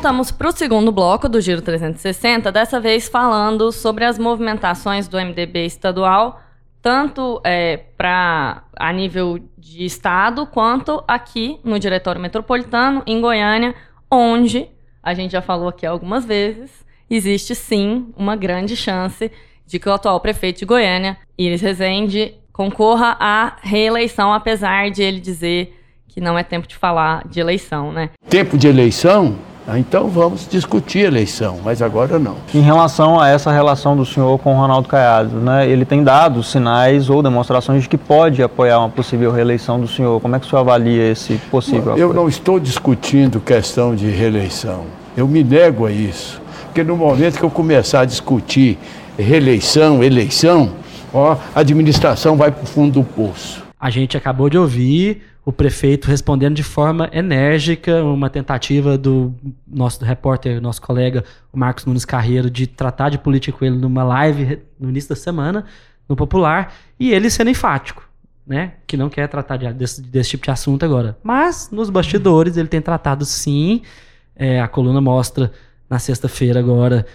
Voltamos 0.03 0.31
para 0.31 0.49
o 0.49 0.51
segundo 0.51 0.91
bloco 0.91 1.29
do 1.29 1.39
Giro 1.39 1.61
360, 1.61 2.51
dessa 2.51 2.77
vez 2.77 3.07
falando 3.07 3.71
sobre 3.71 4.03
as 4.03 4.19
movimentações 4.19 5.07
do 5.07 5.15
MDB 5.17 5.65
estadual, 5.65 6.41
tanto 6.81 7.39
é, 7.41 7.77
para 7.77 8.63
a 8.75 8.91
nível 8.91 9.39
de 9.57 9.85
estado, 9.85 10.45
quanto 10.45 11.01
aqui 11.07 11.57
no 11.63 11.79
Diretório 11.79 12.19
Metropolitano, 12.19 13.01
em 13.07 13.21
Goiânia, 13.21 13.73
onde, 14.11 14.67
a 15.01 15.13
gente 15.13 15.31
já 15.31 15.41
falou 15.41 15.69
aqui 15.69 15.85
algumas 15.85 16.25
vezes, 16.25 16.69
existe 17.09 17.55
sim 17.55 18.11
uma 18.17 18.35
grande 18.35 18.75
chance 18.75 19.31
de 19.65 19.79
que 19.79 19.87
o 19.87 19.93
atual 19.93 20.19
prefeito 20.19 20.59
de 20.59 20.65
Goiânia, 20.65 21.17
Iris 21.37 21.61
Rezende, 21.61 22.33
concorra 22.51 23.15
à 23.21 23.55
reeleição, 23.61 24.33
apesar 24.33 24.91
de 24.91 25.01
ele 25.01 25.21
dizer 25.21 25.79
que 26.09 26.19
não 26.19 26.37
é 26.37 26.43
tempo 26.43 26.67
de 26.67 26.75
falar 26.75 27.25
de 27.25 27.39
eleição, 27.39 27.93
né? 27.93 28.09
Tempo 28.29 28.57
de 28.57 28.67
eleição 28.67 29.39
então 29.77 30.09
vamos 30.09 30.47
discutir 30.49 31.05
a 31.05 31.07
eleição, 31.07 31.59
mas 31.63 31.81
agora 31.81 32.19
não. 32.19 32.35
Em 32.53 32.59
relação 32.61 33.19
a 33.19 33.29
essa 33.29 33.51
relação 33.51 33.95
do 33.95 34.05
senhor 34.05 34.37
com 34.39 34.53
o 34.53 34.57
Ronaldo 34.57 34.89
Caiado, 34.89 35.37
né, 35.37 35.67
ele 35.69 35.85
tem 35.85 36.03
dado 36.03 36.43
sinais 36.43 37.09
ou 37.09 37.23
demonstrações 37.23 37.83
de 37.83 37.89
que 37.89 37.97
pode 37.97 38.43
apoiar 38.43 38.79
uma 38.79 38.89
possível 38.89 39.31
reeleição 39.31 39.79
do 39.79 39.87
senhor. 39.87 40.19
Como 40.19 40.35
é 40.35 40.39
que 40.39 40.45
o 40.45 40.49
senhor 40.49 40.61
avalia 40.61 41.11
esse 41.11 41.35
possível 41.49 41.95
Eu 41.97 42.09
apoio? 42.09 42.13
não 42.13 42.27
estou 42.27 42.59
discutindo 42.59 43.39
questão 43.39 43.95
de 43.95 44.09
reeleição. 44.09 44.83
Eu 45.15 45.27
me 45.27 45.43
nego 45.43 45.85
a 45.85 45.91
isso. 45.91 46.41
Porque 46.65 46.83
no 46.83 46.97
momento 46.97 47.37
que 47.37 47.43
eu 47.43 47.49
começar 47.49 48.01
a 48.01 48.05
discutir 48.05 48.77
reeleição, 49.17 50.03
eleição, 50.03 50.71
ó, 51.13 51.37
a 51.55 51.59
administração 51.59 52.35
vai 52.35 52.51
para 52.51 52.63
o 52.63 52.65
fundo 52.65 52.99
do 52.99 53.03
poço. 53.03 53.63
A 53.79 53.89
gente 53.89 54.17
acabou 54.17 54.49
de 54.49 54.57
ouvir 54.57 55.21
o 55.45 55.51
prefeito 55.51 56.07
respondendo 56.07 56.55
de 56.55 56.63
forma 56.63 57.09
enérgica 57.11 58.03
uma 58.03 58.29
tentativa 58.29 58.97
do 58.97 59.33
nosso 59.67 60.03
repórter, 60.05 60.61
nosso 60.61 60.81
colega, 60.81 61.23
o 61.51 61.57
Marcos 61.57 61.85
Nunes 61.85 62.05
Carreiro, 62.05 62.49
de 62.49 62.65
tratar 62.65 63.09
de 63.09 63.17
política 63.17 63.57
com 63.57 63.65
ele 63.65 63.75
numa 63.77 64.03
live 64.03 64.59
no 64.79 64.89
início 64.89 65.09
da 65.09 65.15
semana, 65.15 65.65
no 66.07 66.15
Popular, 66.15 66.73
e 66.99 67.11
ele 67.11 67.29
sendo 67.29 67.49
enfático, 67.49 68.07
né? 68.47 68.73
Que 68.87 68.95
não 68.95 69.09
quer 69.09 69.27
tratar 69.27 69.57
de- 69.57 69.73
desse, 69.73 70.01
desse 70.01 70.29
tipo 70.31 70.45
de 70.45 70.51
assunto 70.51 70.83
agora. 70.85 71.17
Mas, 71.21 71.69
nos 71.71 71.89
bastidores, 71.89 72.55
ele 72.55 72.67
tem 72.69 72.81
tratado 72.81 73.25
sim. 73.25 73.81
É, 74.35 74.61
a 74.61 74.67
coluna 74.67 75.01
mostra 75.01 75.51
na 75.89 75.99
sexta-feira 75.99 76.59
agora 76.59 77.05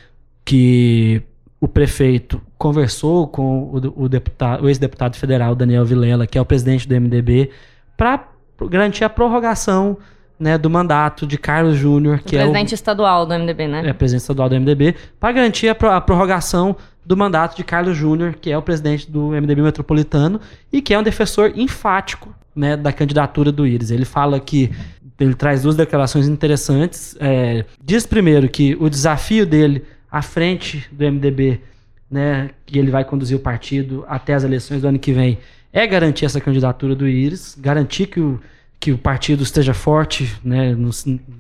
que 0.45 1.23
o 1.61 1.67
prefeito 1.67 2.41
conversou 2.57 3.27
com 3.27 3.65
o, 3.65 4.05
o 4.05 4.09
deputado, 4.09 4.65
o 4.65 4.69
ex-deputado 4.69 5.17
federal 5.17 5.55
Daniel 5.55 5.85
Vilela, 5.85 6.27
que 6.27 6.39
é 6.39 6.41
o 6.41 6.45
presidente 6.45 6.87
do 6.87 6.95
MDB, 6.95 7.51
para 7.99 8.29
garantir 8.71 9.05
a 9.05 9.09
prorrogação 9.11 9.99
né, 10.39 10.57
do 10.57 10.71
mandato 10.71 11.27
de 11.27 11.37
Carlos 11.37 11.77
Júnior, 11.77 12.21
que 12.21 12.37
é 12.37 12.39
o 12.39 12.43
presidente 12.45 12.75
estadual 12.75 13.27
do 13.27 13.35
MDB, 13.35 13.67
né? 13.67 13.89
é, 13.89 13.93
presidente 13.93 14.21
estadual 14.23 14.49
do 14.49 14.55
MDB, 14.55 14.95
para 15.19 15.33
garantir 15.33 15.69
a, 15.69 15.75
pro- 15.75 15.91
a 15.91 16.01
prorrogação 16.01 16.77
do 17.05 17.17
mandato 17.17 17.57
de 17.57 17.65
Carlos 17.65 17.97
Júnior, 17.97 18.37
que 18.41 18.51
é 18.53 18.57
o 18.57 18.63
presidente 18.63 19.11
do 19.11 19.31
MDB 19.31 19.63
metropolitano 19.63 20.41
e 20.73 20.81
que 20.81 20.95
é 20.95 20.99
um 20.99 21.03
defensor 21.03 21.53
enfático 21.57 22.33
né, 22.55 22.77
da 22.77 22.93
candidatura 22.93 23.51
do 23.51 23.67
Íris. 23.67 23.91
Ele 23.91 24.05
fala 24.05 24.39
que 24.39 24.71
ele 25.19 25.35
traz 25.35 25.63
duas 25.63 25.75
declarações 25.75 26.29
interessantes. 26.29 27.17
É, 27.19 27.65
diz 27.83 28.07
primeiro 28.07 28.49
que 28.49 28.77
o 28.79 28.89
desafio 28.89 29.45
dele 29.45 29.83
à 30.11 30.23
frente 30.23 30.87
do 30.93 31.05
MDB, 31.05 31.61
né, 32.09 32.51
que 32.65 32.79
ele 32.79 32.91
vai 32.93 33.05
conduzir 33.05 33.37
o 33.37 33.41
partido 33.41 34.05
até 34.07 34.35
as 34.35 34.45
eleições 34.45 34.83
do 34.83 34.89
ano 34.89 34.99
que 35.01 35.13
vem, 35.13 35.39
é 35.73 35.87
garantir 35.87 36.25
essa 36.25 36.41
candidatura 36.41 36.95
do 36.95 37.07
Íris, 37.09 37.57
garantir 37.59 38.07
que 38.07 38.21
o, 38.21 38.41
que 38.81 38.93
o 38.93 38.99
partido 38.99 39.43
esteja 39.43 39.75
forte 39.75 40.33
né, 40.43 40.75
no- 40.75 40.91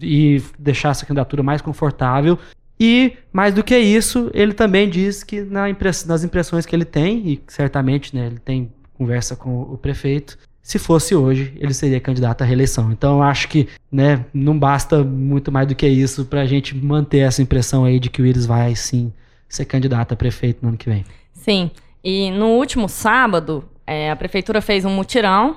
e 0.02 0.42
deixar 0.58 0.90
essa 0.90 1.06
candidatura 1.06 1.42
mais 1.42 1.60
confortável. 1.62 2.38
E, 2.80 3.14
mais 3.32 3.52
do 3.54 3.64
que 3.64 3.76
isso, 3.76 4.30
ele 4.32 4.52
também 4.52 4.88
diz 4.88 5.24
que 5.24 5.40
na 5.40 5.68
impress- 5.68 6.04
nas 6.06 6.22
impressões 6.22 6.64
que 6.64 6.74
ele 6.76 6.84
tem, 6.84 7.28
e 7.28 7.42
certamente 7.48 8.14
né, 8.14 8.26
ele 8.26 8.38
tem 8.38 8.70
conversa 8.94 9.34
com 9.34 9.62
o 9.62 9.76
prefeito, 9.76 10.38
se 10.62 10.78
fosse 10.78 11.14
hoje, 11.14 11.52
ele 11.56 11.72
seria 11.72 11.98
candidato 11.98 12.42
à 12.42 12.44
reeleição. 12.44 12.92
Então, 12.92 13.22
acho 13.22 13.48
que 13.48 13.66
né, 13.90 14.26
não 14.34 14.56
basta 14.58 15.02
muito 15.02 15.50
mais 15.50 15.66
do 15.66 15.74
que 15.74 15.88
isso 15.88 16.26
para 16.26 16.42
a 16.42 16.46
gente 16.46 16.76
manter 16.76 17.20
essa 17.20 17.40
impressão 17.40 17.84
aí 17.84 17.98
de 17.98 18.10
que 18.10 18.20
o 18.20 18.26
Íris 18.26 18.44
vai, 18.44 18.76
sim, 18.76 19.12
ser 19.48 19.64
candidato 19.64 20.12
a 20.12 20.16
prefeito 20.16 20.58
no 20.62 20.68
ano 20.68 20.76
que 20.78 20.90
vem. 20.90 21.04
Sim. 21.32 21.70
E 22.04 22.30
no 22.32 22.48
último 22.48 22.86
sábado, 22.88 23.64
é, 23.88 24.10
a 24.10 24.16
prefeitura 24.16 24.60
fez 24.60 24.84
um 24.84 24.90
mutirão 24.90 25.56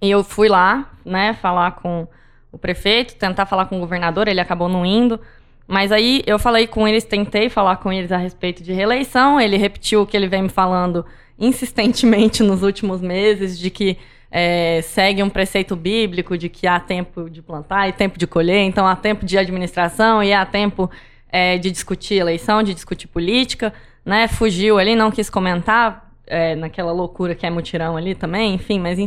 e 0.00 0.08
eu 0.08 0.22
fui 0.22 0.48
lá, 0.48 0.88
né, 1.04 1.34
falar 1.34 1.72
com 1.72 2.06
o 2.52 2.56
prefeito, 2.56 3.16
tentar 3.16 3.44
falar 3.44 3.66
com 3.66 3.76
o 3.76 3.80
governador, 3.80 4.28
ele 4.28 4.40
acabou 4.40 4.68
não 4.68 4.86
indo. 4.86 5.18
Mas 5.66 5.90
aí 5.90 6.22
eu 6.24 6.38
falei 6.38 6.68
com 6.68 6.86
eles, 6.86 7.02
tentei 7.02 7.48
falar 7.48 7.76
com 7.76 7.92
eles 7.92 8.12
a 8.12 8.16
respeito 8.16 8.62
de 8.62 8.72
reeleição. 8.72 9.40
Ele 9.40 9.56
repetiu 9.56 10.02
o 10.02 10.06
que 10.06 10.16
ele 10.16 10.28
vem 10.28 10.42
me 10.42 10.48
falando 10.48 11.04
insistentemente 11.36 12.42
nos 12.44 12.62
últimos 12.62 13.00
meses, 13.00 13.58
de 13.58 13.68
que 13.68 13.98
é, 14.30 14.80
segue 14.82 15.20
um 15.20 15.28
preceito 15.28 15.74
bíblico 15.74 16.38
de 16.38 16.48
que 16.48 16.68
há 16.68 16.78
tempo 16.78 17.28
de 17.28 17.42
plantar 17.42 17.88
e 17.88 17.92
tempo 17.92 18.16
de 18.16 18.28
colher, 18.28 18.60
então 18.60 18.86
há 18.86 18.94
tempo 18.94 19.26
de 19.26 19.36
administração 19.36 20.22
e 20.22 20.32
há 20.32 20.46
tempo 20.46 20.88
é, 21.28 21.58
de 21.58 21.70
discutir 21.70 22.14
eleição, 22.14 22.62
de 22.62 22.74
discutir 22.74 23.08
política, 23.08 23.72
né? 24.04 24.28
Fugiu 24.28 24.78
ali, 24.78 24.94
não 24.94 25.10
quis 25.10 25.28
comentar 25.28 26.11
é, 26.26 26.54
naquela 26.54 26.92
loucura 26.92 27.34
que 27.34 27.46
é 27.46 27.50
mutirão 27.50 27.96
ali 27.96 28.14
também, 28.14 28.54
enfim, 28.54 28.78
mas 28.78 28.98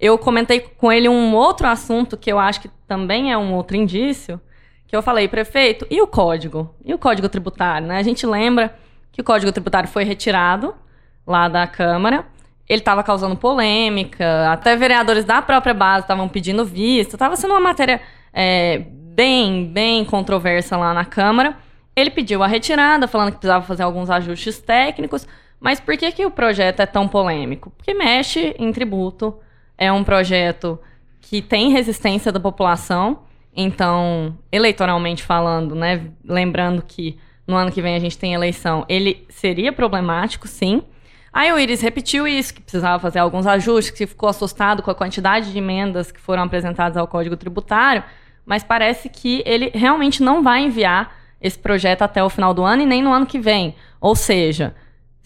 eu 0.00 0.16
comentei 0.16 0.60
com 0.60 0.92
ele 0.92 1.08
um 1.08 1.34
outro 1.34 1.66
assunto 1.66 2.16
que 2.16 2.30
eu 2.30 2.38
acho 2.38 2.60
que 2.60 2.68
também 2.86 3.32
é 3.32 3.38
um 3.38 3.54
outro 3.54 3.76
indício, 3.76 4.40
que 4.86 4.96
eu 4.96 5.02
falei, 5.02 5.28
prefeito, 5.28 5.86
e 5.90 6.00
o 6.00 6.06
código? 6.06 6.74
E 6.84 6.94
o 6.94 6.98
código 6.98 7.28
tributário, 7.28 7.86
né? 7.86 7.98
A 7.98 8.02
gente 8.02 8.26
lembra 8.26 8.74
que 9.12 9.20
o 9.20 9.24
código 9.24 9.52
tributário 9.52 9.88
foi 9.88 10.04
retirado 10.04 10.74
lá 11.26 11.46
da 11.46 11.66
Câmara. 11.66 12.24
Ele 12.66 12.80
estava 12.80 13.02
causando 13.02 13.36
polêmica, 13.36 14.50
até 14.50 14.76
vereadores 14.76 15.24
da 15.24 15.42
própria 15.42 15.74
base 15.74 16.04
estavam 16.04 16.26
pedindo 16.28 16.64
vista. 16.64 17.16
Estava 17.16 17.36
sendo 17.36 17.50
uma 17.50 17.60
matéria 17.60 18.00
é, 18.32 18.78
bem, 18.78 19.66
bem 19.66 20.04
controversa 20.04 20.76
lá 20.76 20.94
na 20.94 21.04
Câmara. 21.04 21.56
Ele 21.94 22.10
pediu 22.10 22.42
a 22.42 22.46
retirada, 22.46 23.06
falando 23.06 23.32
que 23.32 23.38
precisava 23.38 23.64
fazer 23.66 23.82
alguns 23.82 24.08
ajustes 24.08 24.58
técnicos. 24.58 25.26
Mas 25.60 25.80
por 25.80 25.96
que, 25.96 26.12
que 26.12 26.24
o 26.24 26.30
projeto 26.30 26.80
é 26.80 26.86
tão 26.86 27.08
polêmico? 27.08 27.70
Porque 27.70 27.92
mexe 27.94 28.54
em 28.58 28.72
tributo, 28.72 29.36
é 29.76 29.90
um 29.92 30.04
projeto 30.04 30.78
que 31.20 31.42
tem 31.42 31.70
resistência 31.70 32.30
da 32.30 32.40
população. 32.40 33.20
Então, 33.54 34.36
eleitoralmente 34.52 35.22
falando, 35.22 35.74
né, 35.74 36.06
lembrando 36.24 36.82
que 36.82 37.18
no 37.46 37.56
ano 37.56 37.72
que 37.72 37.82
vem 37.82 37.96
a 37.96 37.98
gente 37.98 38.16
tem 38.16 38.34
eleição, 38.34 38.84
ele 38.88 39.26
seria 39.28 39.72
problemático, 39.72 40.46
sim. 40.46 40.82
Aí 41.32 41.52
o 41.52 41.58
Iris 41.58 41.80
repetiu 41.80 42.26
isso, 42.26 42.54
que 42.54 42.60
precisava 42.60 42.98
fazer 42.98 43.18
alguns 43.18 43.46
ajustes, 43.46 43.96
que 43.96 44.06
ficou 44.06 44.28
assustado 44.28 44.82
com 44.82 44.90
a 44.90 44.94
quantidade 44.94 45.50
de 45.50 45.58
emendas 45.58 46.12
que 46.12 46.20
foram 46.20 46.42
apresentadas 46.42 46.96
ao 46.96 47.08
Código 47.08 47.36
Tributário, 47.36 48.04
mas 48.44 48.62
parece 48.62 49.08
que 49.08 49.42
ele 49.44 49.70
realmente 49.74 50.22
não 50.22 50.42
vai 50.42 50.62
enviar 50.62 51.16
esse 51.40 51.58
projeto 51.58 52.02
até 52.02 52.22
o 52.22 52.30
final 52.30 52.52
do 52.52 52.62
ano 52.62 52.82
e 52.82 52.86
nem 52.86 53.02
no 53.02 53.12
ano 53.12 53.26
que 53.26 53.38
vem. 53.38 53.74
Ou 54.00 54.16
seja, 54.16 54.74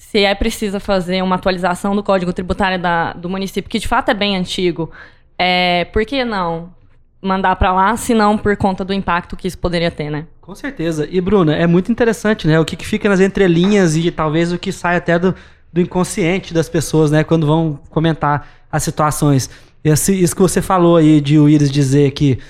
se 0.03 0.19
é 0.25 0.35
preciso 0.35 0.81
fazer 0.81 1.23
uma 1.23 1.37
atualização 1.37 1.95
do 1.95 2.03
Código 2.03 2.33
Tributário 2.33 2.79
da, 2.79 3.13
do 3.13 3.31
município, 3.31 3.71
que 3.71 3.79
de 3.79 3.87
fato 3.87 4.11
é 4.11 4.15
bem 4.15 4.37
antigo, 4.37 4.91
é, 5.39 5.87
por 5.87 6.05
que 6.05 6.25
não 6.25 6.75
mandar 7.23 7.55
para 7.55 7.73
lá, 7.73 7.97
se 7.97 8.13
não 8.13 8.37
por 8.37 8.57
conta 8.57 8.85
do 8.85 8.93
impacto 8.93 9.37
que 9.37 9.47
isso 9.47 9.57
poderia 9.57 9.93
ter, 9.93 10.11
né? 10.11 10.27
Com 10.41 10.57
certeza. 10.57 11.09
E, 11.09 11.21
Bruna, 11.21 11.55
é 11.55 11.69
muito 11.69 11.91
interessante, 11.91 12.49
né? 12.49 12.59
O 12.59 12.65
que, 12.65 12.75
que 12.75 12.85
fica 12.85 13.09
nas 13.09 13.21
entrelinhas 13.21 13.97
e 13.97 14.11
talvez 14.11 14.53
o 14.53 14.59
que 14.59 14.73
sai 14.73 14.97
até 14.97 15.19
do, 15.19 15.35
do 15.73 15.81
inconsciente 15.81 16.53
das 16.53 16.69
pessoas, 16.69 17.13
né? 17.13 17.23
Quando 17.23 17.47
vão 17.47 17.79
comentar 17.89 18.49
as 18.71 18.83
situações. 18.83 19.49
Esse, 19.85 20.21
isso 20.21 20.35
que 20.35 20.43
você 20.43 20.61
falou 20.61 20.97
aí 20.97 21.21
de 21.21 21.39
o 21.39 21.49
Iris 21.49 21.71
dizer 21.71 22.11
que 22.11 22.41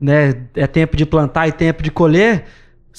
né, 0.00 0.42
é 0.54 0.66
tempo 0.66 0.96
de 0.96 1.04
plantar 1.04 1.48
e 1.48 1.52
tempo 1.52 1.82
de 1.82 1.90
colher, 1.90 2.44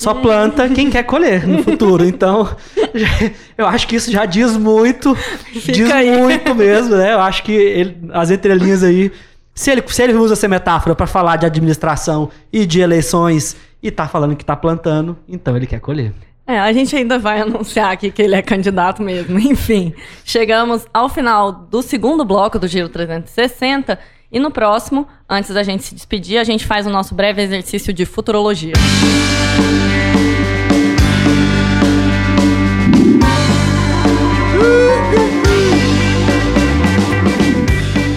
só 0.01 0.13
planta 0.15 0.67
quem 0.69 0.89
quer 0.89 1.03
colher 1.03 1.47
no 1.47 1.61
futuro. 1.63 2.03
Então, 2.05 2.49
já- 2.93 3.31
eu 3.57 3.67
acho 3.67 3.87
que 3.87 3.95
isso 3.95 4.11
já 4.11 4.25
diz 4.25 4.57
muito, 4.57 5.15
diz 5.53 5.91
aí. 5.91 6.17
muito 6.17 6.55
mesmo, 6.55 6.95
né? 6.95 7.13
Eu 7.13 7.19
acho 7.21 7.43
que 7.43 7.51
ele- 7.51 7.97
as 8.11 8.31
entrelinhas 8.31 8.83
aí, 8.83 9.11
se 9.53 9.69
ele, 9.71 9.83
se 9.87 10.01
ele 10.01 10.13
usa 10.13 10.33
essa 10.33 10.47
metáfora 10.47 10.95
para 10.95 11.05
falar 11.05 11.35
de 11.35 11.45
administração 11.45 12.29
e 12.51 12.65
de 12.65 12.79
eleições 12.81 13.55
e 13.83 13.91
tá 13.91 14.07
falando 14.07 14.35
que 14.35 14.43
tá 14.45 14.55
plantando, 14.55 15.17
então 15.29 15.55
ele 15.55 15.67
quer 15.67 15.79
colher. 15.79 16.11
É, 16.47 16.59
a 16.59 16.73
gente 16.73 16.95
ainda 16.95 17.19
vai 17.19 17.39
anunciar 17.41 17.91
aqui 17.91 18.09
que 18.11 18.21
ele 18.21 18.35
é 18.35 18.41
candidato 18.41 19.01
mesmo. 19.01 19.37
Enfim, 19.39 19.93
chegamos 20.25 20.85
ao 20.93 21.07
final 21.07 21.51
do 21.51 21.81
segundo 21.81 22.25
bloco 22.25 22.57
do 22.59 22.67
Giro 22.67 22.89
360 22.89 23.97
e 24.31 24.39
no 24.39 24.49
próximo, 24.49 25.07
antes 25.29 25.53
da 25.53 25.61
gente 25.61 25.83
se 25.83 25.93
despedir, 25.93 26.37
a 26.37 26.43
gente 26.43 26.65
faz 26.65 26.87
o 26.87 26.89
nosso 26.89 27.13
breve 27.13 27.41
exercício 27.41 27.91
de 27.91 28.05
futurologia. 28.05 28.73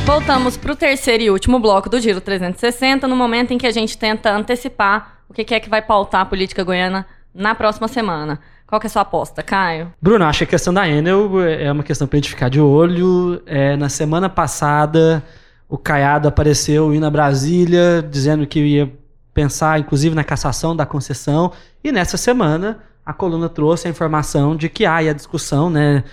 Voltamos 0.07 0.57
para 0.57 0.73
o 0.73 0.77
terceiro 0.77 1.23
e 1.25 1.31
último 1.31 1.59
bloco 1.59 1.91
do 1.91 2.01
Giro 2.01 2.21
360, 2.21 3.09
no 3.09 3.17
momento 3.17 3.53
em 3.53 3.59
que 3.59 3.67
a 3.67 3.71
gente 3.73 3.99
tenta 3.99 4.31
antecipar 4.33 5.19
o 5.29 5.35
que 5.35 5.53
é 5.53 5.59
que 5.59 5.69
vai 5.69 5.83
pautar 5.83 6.21
a 6.21 6.25
política 6.25 6.63
goiana 6.63 7.05
na 7.35 7.55
próxima 7.55 7.89
semana. 7.89 8.39
Qual 8.67 8.81
que 8.81 8.87
é 8.87 8.89
a 8.89 8.91
sua 8.91 9.03
aposta, 9.03 9.43
Caio? 9.43 9.93
Bruno, 10.01 10.25
acho 10.25 10.39
que 10.39 10.45
a 10.45 10.47
questão 10.47 10.73
da 10.73 10.89
Enel 10.89 11.41
é 11.43 11.71
uma 11.71 11.83
questão 11.83 12.07
pra 12.07 12.17
gente 12.17 12.31
ficar 12.31 12.49
de 12.49 12.61
olho. 12.61 13.43
É, 13.45 13.77
na 13.77 13.89
semana 13.89 14.29
passada, 14.29 15.23
o 15.69 15.79
Caiado 15.79 16.29
apareceu 16.29 16.95
indo 16.95 17.07
a 17.07 17.11
Brasília, 17.11 18.07
dizendo 18.09 18.47
que 18.47 18.61
ia 18.61 18.93
pensar, 19.33 19.81
inclusive, 19.81 20.15
na 20.15 20.23
cassação 20.25 20.77
da 20.77 20.87
concessão. 20.87 21.53
E 21.83 21.91
nessa 21.91 22.17
semana, 22.17 22.79
a 23.05 23.13
coluna 23.13 23.49
trouxe 23.49 23.87
a 23.89 23.91
informação 23.91 24.55
de 24.57 24.69
que 24.69 24.85
há 24.87 24.97
a 24.97 25.13
discussão, 25.13 25.69
né? 25.71 26.05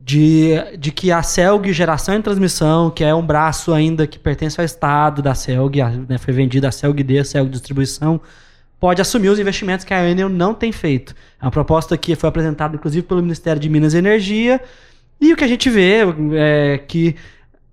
De, 0.00 0.52
de 0.78 0.90
que 0.90 1.12
a 1.12 1.22
CELG 1.22 1.70
Geração 1.72 2.14
e 2.14 2.22
Transmissão, 2.22 2.88
que 2.90 3.04
é 3.04 3.14
um 3.14 3.26
braço 3.26 3.74
ainda 3.74 4.06
que 4.06 4.18
pertence 4.18 4.58
ao 4.58 4.64
Estado 4.64 5.20
da 5.20 5.34
CELG, 5.34 5.82
a- 5.82 5.90
né, 5.90 6.16
foi 6.16 6.32
vendida 6.32 6.68
a 6.68 6.72
CELG 6.72 7.02
D, 7.02 7.18
a 7.18 7.24
CELG 7.26 7.50
Distribuição, 7.50 8.18
pode 8.80 9.02
assumir 9.02 9.28
os 9.28 9.38
investimentos 9.38 9.84
que 9.84 9.92
a 9.92 10.08
Enel 10.08 10.30
não 10.30 10.54
tem 10.54 10.72
feito. 10.72 11.14
É 11.38 11.44
uma 11.44 11.50
proposta 11.50 11.94
que 11.98 12.14
foi 12.16 12.26
apresentada, 12.26 12.74
inclusive, 12.74 13.06
pelo 13.06 13.20
Ministério 13.20 13.60
de 13.60 13.68
Minas 13.68 13.92
e 13.92 13.98
Energia, 13.98 14.62
e 15.20 15.30
o 15.30 15.36
que 15.36 15.44
a 15.44 15.48
gente 15.48 15.68
vê 15.68 15.98
é 16.36 16.78
que 16.78 17.14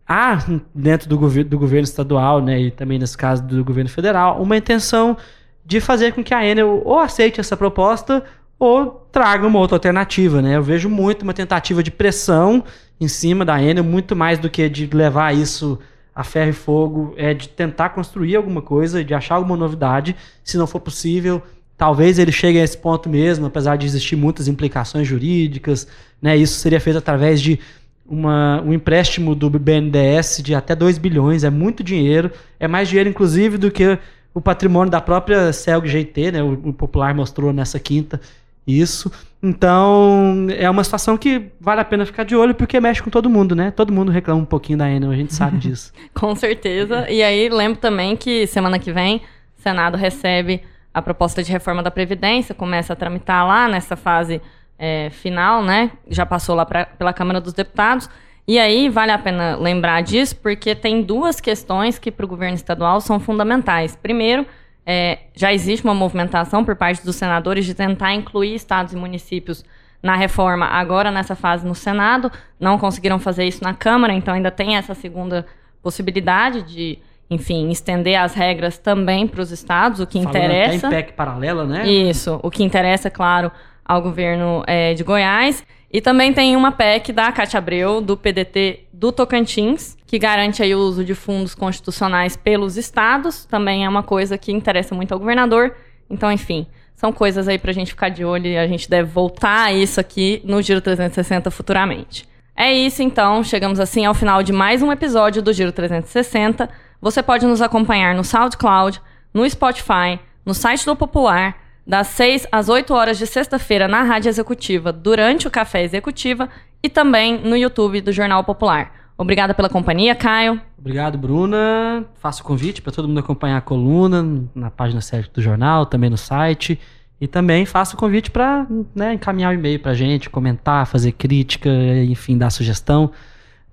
há, 0.07 0.43
dentro 0.73 1.09
do, 1.09 1.17
governo, 1.17 1.49
do 1.49 1.57
governo 1.57 1.83
estadual, 1.83 2.41
né, 2.41 2.59
e 2.59 2.71
também 2.71 2.99
nesse 2.99 3.17
caso 3.17 3.43
do 3.43 3.63
governo 3.63 3.89
federal, 3.89 4.41
uma 4.41 4.57
intenção 4.57 5.17
de 5.65 5.79
fazer 5.81 6.13
com 6.13 6.23
que 6.23 6.33
a 6.33 6.45
Enel 6.45 6.81
ou 6.85 6.99
aceite 6.99 7.39
essa 7.39 7.57
proposta 7.57 8.23
ou 8.59 9.07
traga 9.11 9.47
uma 9.47 9.59
outra 9.59 9.75
alternativa, 9.75 10.41
né? 10.41 10.55
Eu 10.55 10.63
vejo 10.63 10.87
muito 10.87 11.23
uma 11.23 11.33
tentativa 11.33 11.83
de 11.83 11.91
pressão 11.91 12.63
em 13.01 13.07
cima 13.07 13.43
da 13.43 13.61
Enel, 13.61 13.83
muito 13.83 14.15
mais 14.15 14.39
do 14.39 14.49
que 14.49 14.69
de 14.69 14.87
levar 14.87 15.35
isso 15.35 15.79
a 16.13 16.23
ferro 16.23 16.51
e 16.51 16.53
fogo, 16.53 17.13
é 17.17 17.33
de 17.33 17.49
tentar 17.49 17.89
construir 17.89 18.35
alguma 18.37 18.61
coisa, 18.61 19.03
de 19.03 19.13
achar 19.13 19.35
alguma 19.35 19.57
novidade, 19.57 20.15
se 20.43 20.57
não 20.57 20.65
for 20.65 20.79
possível, 20.79 21.43
talvez 21.77 22.17
ele 22.17 22.31
chegue 22.31 22.57
a 22.57 22.63
esse 22.63 22.77
ponto 22.77 23.09
mesmo, 23.09 23.47
apesar 23.47 23.75
de 23.75 23.85
existir 23.85 24.15
muitas 24.15 24.47
implicações 24.47 25.05
jurídicas, 25.05 25.87
né? 26.21 26.37
Isso 26.37 26.59
seria 26.59 26.79
feito 26.79 26.97
através 26.97 27.41
de 27.41 27.59
uma, 28.07 28.61
um 28.61 28.73
empréstimo 28.73 29.33
do 29.33 29.49
BNDES 29.49 30.41
de 30.43 30.53
até 30.53 30.75
2 30.75 30.97
bilhões, 30.97 31.43
é 31.43 31.49
muito 31.49 31.83
dinheiro, 31.83 32.31
é 32.59 32.67
mais 32.67 32.87
dinheiro 32.87 33.09
inclusive 33.09 33.57
do 33.57 33.71
que 33.71 33.97
o 34.33 34.41
patrimônio 34.41 34.91
da 34.91 35.01
própria 35.01 35.51
Celg 35.53 35.87
GT, 35.87 36.31
né? 36.33 36.43
O, 36.43 36.53
o 36.69 36.73
Popular 36.73 37.15
mostrou 37.15 37.53
nessa 37.53 37.79
quinta 37.79 38.19
isso. 38.67 39.11
Então, 39.41 40.47
é 40.57 40.69
uma 40.69 40.83
situação 40.83 41.17
que 41.17 41.51
vale 41.59 41.79
a 41.79 41.85
pena 41.85 42.05
ficar 42.05 42.23
de 42.23 42.35
olho 42.35 42.55
porque 42.55 42.79
mexe 42.79 43.01
com 43.01 43.09
todo 43.09 43.29
mundo, 43.29 43.55
né? 43.55 43.71
Todo 43.71 43.93
mundo 43.93 44.11
reclama 44.11 44.41
um 44.41 44.45
pouquinho 44.45 44.77
da 44.77 44.89
Enel, 44.89 45.11
a 45.11 45.15
gente 45.15 45.33
sabe 45.33 45.57
disso. 45.59 45.93
com 46.13 46.35
certeza. 46.35 47.09
E 47.09 47.21
aí, 47.23 47.47
lembro 47.47 47.79
também 47.79 48.17
que 48.17 48.45
semana 48.47 48.79
que 48.79 48.91
vem 48.91 49.17
o 49.57 49.61
Senado 49.61 49.97
recebe 49.97 50.61
a 50.93 51.01
proposta 51.01 51.43
de 51.43 51.51
reforma 51.51 51.83
da 51.83 51.91
Previdência, 51.91 52.55
começa 52.55 52.93
a 52.93 52.95
tramitar 52.95 53.45
lá 53.45 53.67
nessa 53.67 53.95
fase 53.95 54.41
é, 54.77 55.09
final, 55.09 55.63
né? 55.63 55.91
Já 56.07 56.25
passou 56.25 56.55
lá 56.55 56.65
pra, 56.65 56.85
pela 56.85 57.13
Câmara 57.13 57.39
dos 57.39 57.53
Deputados. 57.53 58.09
E 58.47 58.59
aí, 58.59 58.89
vale 58.89 59.11
a 59.11 59.17
pena 59.17 59.55
lembrar 59.55 60.01
disso 60.01 60.35
porque 60.35 60.75
tem 60.75 61.01
duas 61.01 61.39
questões 61.39 61.97
que 61.97 62.11
para 62.11 62.25
o 62.25 62.27
governo 62.27 62.55
estadual 62.55 63.01
são 63.01 63.19
fundamentais. 63.19 63.95
Primeiro, 63.95 64.45
é, 64.85 65.19
já 65.33 65.51
existe 65.51 65.83
uma 65.83 65.95
movimentação 65.95 66.63
por 66.63 66.75
parte 66.75 67.03
dos 67.03 67.15
senadores 67.15 67.65
de 67.65 67.73
tentar 67.73 68.13
incluir 68.13 68.53
estados 68.53 68.93
e 68.93 68.95
municípios 68.95 69.65
na 70.03 70.15
reforma, 70.15 70.67
agora 70.67 71.09
nessa 71.09 71.35
fase 71.35 71.65
no 71.65 71.73
Senado. 71.73 72.31
Não 72.59 72.77
conseguiram 72.77 73.17
fazer 73.17 73.45
isso 73.45 73.63
na 73.63 73.73
Câmara, 73.73 74.13
então 74.13 74.35
ainda 74.35 74.51
tem 74.51 74.75
essa 74.75 74.93
segunda 74.93 75.47
possibilidade 75.81 76.61
de, 76.61 76.99
enfim, 77.27 77.71
estender 77.71 78.19
as 78.19 78.35
regras 78.35 78.77
também 78.77 79.27
para 79.27 79.41
os 79.41 79.49
estados, 79.51 79.99
o 79.99 80.05
que 80.05 80.19
Falando 80.19 80.35
interessa. 80.35 80.87
Até 80.87 80.99
em 80.99 81.03
PEC 81.03 81.13
paralela, 81.13 81.65
né? 81.65 81.87
Isso, 81.87 82.39
o 82.43 82.51
que 82.51 82.63
interessa, 82.63 83.09
claro, 83.09 83.51
ao 83.85 84.01
governo 84.01 84.63
é, 84.65 84.93
de 84.93 85.03
Goiás. 85.03 85.63
E 85.91 86.01
também 86.01 86.33
tem 86.33 86.55
uma 86.57 86.71
PEC 86.71 87.13
da 87.13 87.31
Cátia 87.31 87.59
Abreu, 87.59 88.01
do 88.01 88.17
PDT 88.17 88.87
do 88.91 89.11
Tocantins, 89.11 89.95
que 90.05 90.19
garante 90.19 90.61
aí 90.61 90.73
o 90.73 90.79
uso 90.79 91.05
de 91.05 91.13
fundos 91.13 91.55
constitucionais 91.55 92.35
pelos 92.35 92.75
estados. 92.75 93.45
Também 93.45 93.85
é 93.85 93.89
uma 93.89 94.03
coisa 94.03 94.37
que 94.37 94.51
interessa 94.51 94.93
muito 94.95 95.13
ao 95.13 95.19
governador. 95.19 95.73
Então, 96.09 96.31
enfim, 96.31 96.67
são 96.95 97.13
coisas 97.13 97.47
aí 97.47 97.57
pra 97.57 97.71
gente 97.71 97.91
ficar 97.91 98.09
de 98.09 98.25
olho 98.25 98.47
e 98.47 98.57
a 98.57 98.67
gente 98.67 98.89
deve 98.89 99.09
voltar 99.09 99.65
a 99.65 99.73
isso 99.73 99.99
aqui 99.99 100.41
no 100.43 100.61
Giro 100.61 100.81
360 100.81 101.51
futuramente. 101.51 102.27
É 102.55 102.73
isso 102.73 103.03
então, 103.03 103.43
chegamos 103.43 103.79
assim 103.79 104.05
ao 104.05 104.13
final 104.13 104.41
de 104.41 104.53
mais 104.53 104.81
um 104.81 104.91
episódio 104.91 105.41
do 105.41 105.53
Giro 105.53 105.71
360. 105.71 106.69
Você 107.01 107.21
pode 107.21 107.45
nos 107.45 107.61
acompanhar 107.61 108.15
no 108.15 108.23
SoundCloud, 108.23 109.01
no 109.33 109.49
Spotify, 109.49 110.19
no 110.45 110.53
site 110.53 110.85
do 110.85 110.95
Popular 110.95 111.64
das 111.85 112.07
6 112.07 112.47
às 112.51 112.69
8 112.69 112.93
horas 112.93 113.17
de 113.17 113.27
sexta-feira 113.27 113.87
na 113.87 114.01
Rádio 114.01 114.29
Executiva, 114.29 114.91
durante 114.91 115.47
o 115.47 115.51
Café 115.51 115.83
Executiva 115.83 116.49
e 116.81 116.89
também 116.89 117.39
no 117.39 117.55
YouTube 117.55 118.01
do 118.01 118.11
Jornal 118.11 118.43
Popular. 118.43 119.05
Obrigada 119.17 119.53
pela 119.53 119.69
companhia, 119.69 120.13
Caio. 120.13 120.59
Obrigado, 120.77 121.17
Bruna. 121.17 122.03
Faço 122.15 122.43
o 122.43 122.45
convite 122.45 122.81
para 122.81 122.91
todo 122.91 123.07
mundo 123.07 123.19
acompanhar 123.19 123.55
a 123.57 123.61
coluna 123.61 124.43
na 124.53 124.69
página 124.69 124.99
7 124.99 125.31
do 125.33 125.41
jornal, 125.41 125.85
também 125.85 126.09
no 126.09 126.17
site. 126.17 126.77
E 127.19 127.27
também 127.27 127.65
faço 127.65 127.95
o 127.95 127.97
convite 127.97 128.29
para 128.29 128.67
né, 128.93 129.13
encaminhar 129.13 129.53
o 129.53 129.55
um 129.55 129.57
e-mail 129.57 129.79
para 129.79 129.91
a 129.91 129.95
gente, 129.95 130.29
comentar, 130.29 130.85
fazer 130.85 131.13
crítica, 131.13 131.69
enfim, 132.05 132.37
dar 132.37 132.49
sugestão 132.49 133.09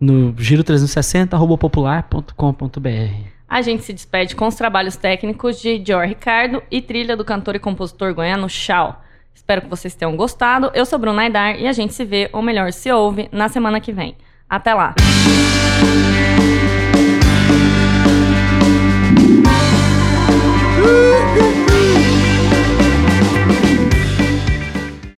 no 0.01 0.33
giro360.popular.com.br. 0.35 3.33
A 3.53 3.61
gente 3.61 3.83
se 3.83 3.93
despede 3.93 4.35
com 4.35 4.47
os 4.47 4.55
trabalhos 4.55 4.97
técnicos 4.97 5.61
de 5.61 5.79
Dior 5.79 6.07
Ricardo 6.07 6.63
e 6.71 6.81
trilha 6.81 7.15
do 7.15 7.23
cantor 7.23 7.55
e 7.55 7.59
compositor 7.59 8.15
goiano 8.15 8.49
Chau. 8.49 9.05
Espero 9.35 9.61
que 9.61 9.69
vocês 9.69 9.95
tenham 9.95 10.17
gostado. 10.17 10.71
Eu 10.73 10.87
sou 10.87 10.99
Bruna 10.99 11.21
Aidar 11.21 11.61
e 11.61 11.67
a 11.67 11.73
gente 11.75 11.93
se 11.93 12.03
vê, 12.03 12.31
ou 12.33 12.41
melhor, 12.41 12.73
se 12.73 12.91
ouve, 12.91 13.29
na 13.31 13.51
semana 13.51 13.79
que 13.79 13.93
vem. 13.93 14.17
Até 14.49 14.73
lá! 14.73 14.95